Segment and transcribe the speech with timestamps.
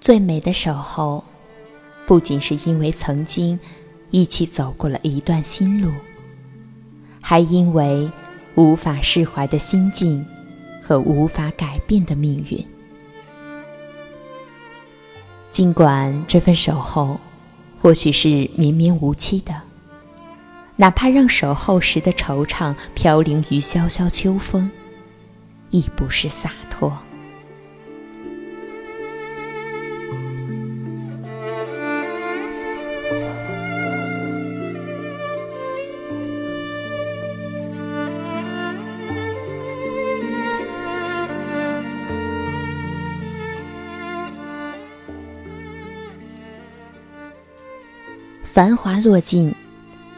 [0.00, 1.24] 最美的守候，
[2.06, 3.58] 不仅是因为曾经
[4.10, 5.90] 一起走过了一段心路，
[7.20, 8.08] 还因为
[8.54, 10.24] 无法释怀的心境
[10.80, 12.64] 和无法改变的命运。
[15.50, 17.18] 尽管这份守候
[17.80, 19.60] 或许是绵绵无期的，
[20.78, 24.70] 哪怕让守候时的惆怅飘零于萧萧秋风，
[25.70, 26.96] 亦不是洒脱。
[48.44, 49.54] 繁华落尽，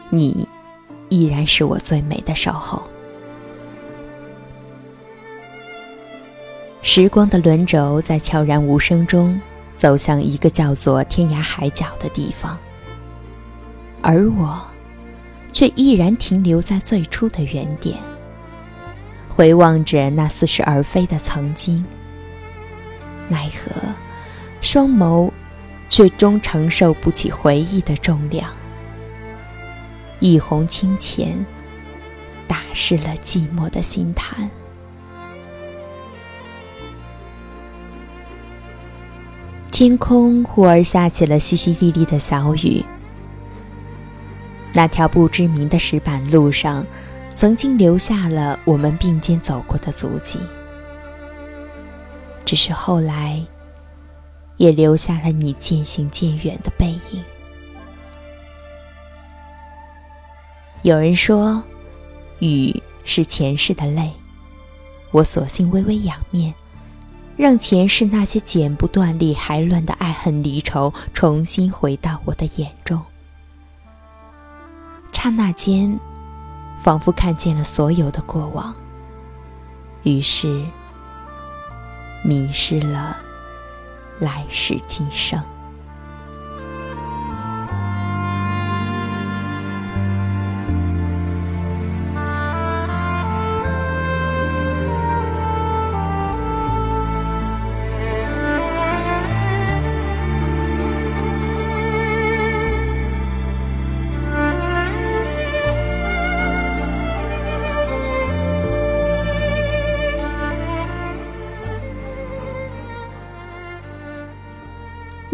[0.09, 0.47] 你
[1.09, 2.81] 依然是我最美的守候。
[6.81, 9.39] 时光的轮轴在悄然无声中
[9.77, 12.57] 走向一个叫做天涯海角的地方，
[14.01, 14.65] 而我
[15.51, 17.97] 却依然停留在最初的原点，
[19.27, 21.83] 回望着那似是而非的曾经。
[23.27, 23.71] 奈何，
[24.61, 25.31] 双眸。
[25.91, 28.47] 却终承受不起回忆的重量，
[30.19, 31.45] 一泓清浅，
[32.47, 34.49] 打湿了寂寞的心潭。
[39.71, 42.83] 天空忽而下起了淅淅沥沥的小雨。
[44.73, 46.85] 那条不知名的石板路上，
[47.33, 50.37] 曾经留下了我们并肩走过的足迹，
[52.45, 53.41] 只是后来。
[54.57, 57.23] 也留下了你渐行渐远的背影。
[60.89, 61.61] 有人说，
[62.39, 64.11] 雨是前世的泪，
[65.11, 66.51] 我索性微微仰面，
[67.37, 72.99] 让前世那些剪不断理还乱的爱恨离愁重新回到我的眼中。
[75.13, 75.99] 刹那间，
[76.81, 78.73] 仿佛看见了所有的过往，
[80.01, 80.65] 于是
[82.23, 83.15] 迷失了。
[84.17, 85.39] 来世今生。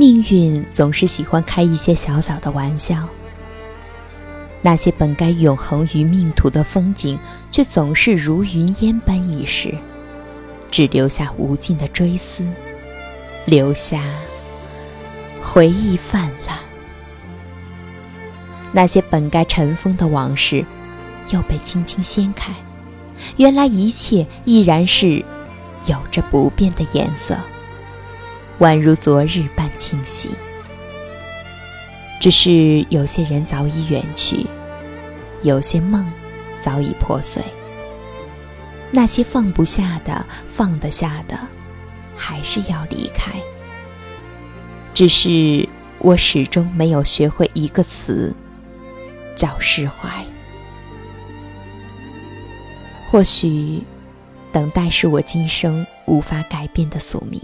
[0.06, 2.96] 命运总是喜欢开一些小小的玩笑，
[4.62, 7.18] 那些本该永恒于命途的风景，
[7.50, 9.74] 却总是如云烟般易逝，
[10.70, 12.44] 只留下无尽的追思，
[13.46, 14.04] 留下
[15.42, 16.56] 回忆泛滥。
[18.72, 20.64] 那些本该尘封的往事，
[21.32, 22.54] 又被轻轻掀开，
[23.38, 25.26] 原来一切依然是
[25.88, 27.36] 有着不变的颜色。
[28.60, 30.30] 宛如昨日般清晰，
[32.19, 34.47] 只是有些人早已远去，
[35.44, 36.12] 有些梦
[36.62, 37.44] 早已破碎。
[38.91, 41.38] 那些放不下的、放得下的，
[42.16, 43.34] 还是要离开。
[44.94, 45.68] 只是
[46.00, 48.34] 我始终没有学会一个词，
[49.35, 50.09] 叫释怀。
[53.09, 53.84] 或许，
[54.52, 57.41] 等待是我今生无法改变的宿命。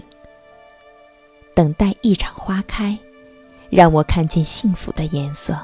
[1.54, 2.98] 等待一场花开，
[3.68, 5.54] 让我看见幸福的颜色；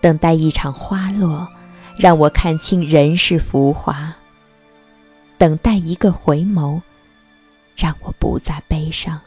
[0.00, 1.48] 等待一场花落，
[1.96, 4.14] 让我看清人世浮华；
[5.38, 6.82] 等待一个回眸，
[7.76, 9.18] 让我不再悲伤；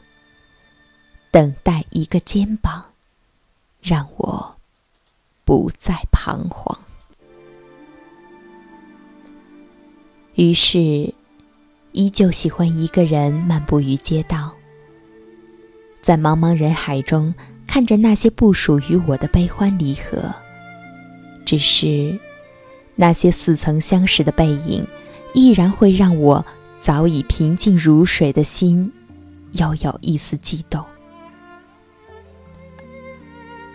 [1.31, 2.83] 等待一个肩膀，
[3.81, 4.57] 让我
[5.45, 6.77] 不再彷徨。
[10.35, 11.13] 于是，
[11.93, 14.51] 依旧喜欢一个人漫步于街道。
[16.03, 17.33] 在茫茫人海中，
[17.65, 20.35] 看着那些不属于我的悲欢离合。
[21.45, 22.19] 只是，
[22.95, 24.85] 那些似曾相识的背影，
[25.33, 26.45] 依然会让我
[26.81, 28.91] 早已平静如水的心，
[29.53, 30.83] 又有一丝悸动。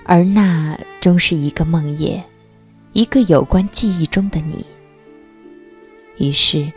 [0.04, 2.20] 而那终是一个梦魇，
[2.92, 4.66] 一个有关记忆中的你。
[6.19, 6.70] 于是，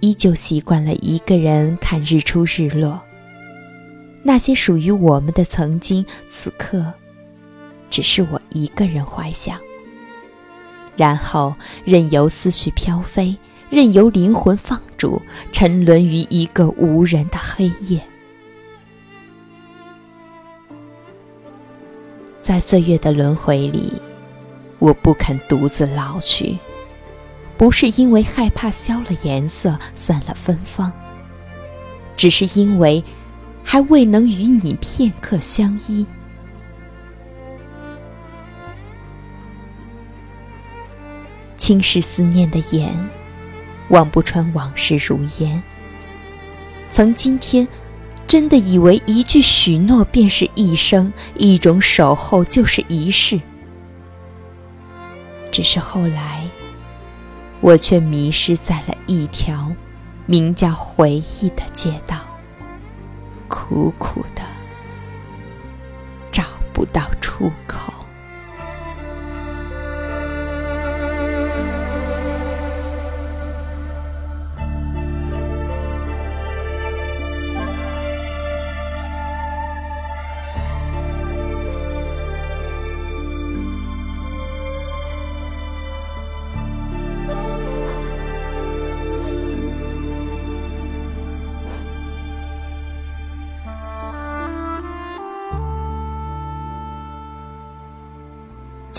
[0.00, 3.02] 依旧习惯了一个人看日出日落。
[4.22, 6.92] 那些属于我们的曾经，此刻
[7.90, 9.58] 只是我一个人怀想，
[10.96, 11.54] 然后
[11.84, 13.36] 任由思绪飘飞，
[13.68, 15.20] 任由灵魂放逐，
[15.50, 18.00] 沉沦于一个无人的黑夜。
[22.42, 23.92] 在岁月的轮回里，
[24.78, 26.56] 我不肯独自老去，
[27.56, 30.92] 不是因为害怕消了颜色，散了芬芳，
[32.16, 33.02] 只是因为
[33.64, 36.06] 还未能与你片刻相依。
[41.56, 42.92] 轻视思念的眼，
[43.88, 45.62] 望不穿往事如烟。
[46.90, 47.66] 曾今天。
[48.24, 53.38] 真的以为一句许诺便是一生，一种守候就是一世。
[55.50, 56.48] 只是后来，
[57.60, 59.70] 我却迷失在了一条
[60.24, 62.16] 名叫回忆的街道，
[63.52, 64.40] 苦苦的
[66.32, 68.01] 找不到出口。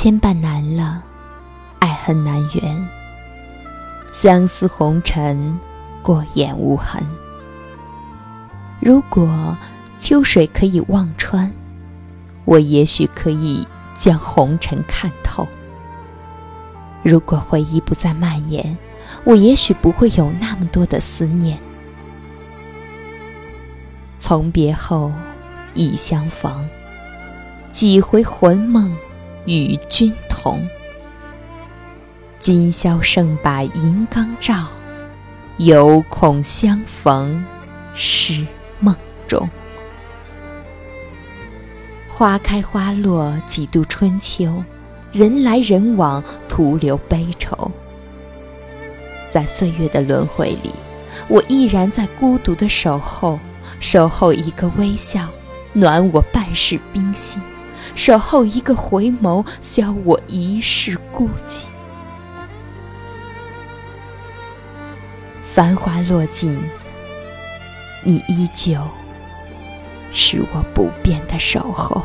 [0.03, 1.01] 牵绊难了，
[1.79, 2.87] 爱恨难圆。
[4.11, 5.57] 相思红尘，
[6.01, 7.01] 过眼无痕。
[8.81, 9.57] 如果
[9.97, 11.49] 秋水可以望穿，
[12.43, 13.65] 我也许可以
[13.97, 15.47] 将红尘看透。
[17.01, 18.77] 如果回忆不再蔓延，
[19.23, 21.57] 我也许不会有那么多的思念。
[24.19, 25.13] 从别后，
[25.73, 26.67] 已相逢，
[27.71, 28.93] 几回魂梦。
[29.45, 30.65] 与君同，
[32.39, 34.67] 今宵剩把银缸照，
[35.57, 37.43] 犹恐相逢
[37.93, 38.45] 是
[38.79, 38.95] 梦
[39.27, 39.49] 中。
[42.07, 44.63] 花开花落几度春秋，
[45.11, 47.71] 人来人往徒留悲愁。
[49.29, 50.71] 在岁月的轮回里，
[51.27, 53.39] 我依然在孤独的守候，
[53.79, 55.27] 守候一个微笑，
[55.73, 57.41] 暖我半世冰心。
[57.95, 61.63] 守候一个回眸，消我一世孤寂。
[65.41, 66.59] 繁华落尽，
[68.03, 68.79] 你依旧
[70.11, 72.01] 是我不变的守候。